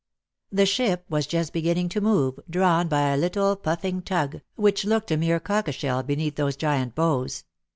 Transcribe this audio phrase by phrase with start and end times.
[0.51, 5.11] The ship was just beginning to move, drawn by a little puffing tug, which looked
[5.11, 7.43] a mere cockleshell beneath those giant bows.